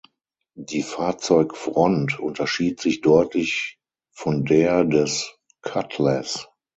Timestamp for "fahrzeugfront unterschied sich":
0.81-3.01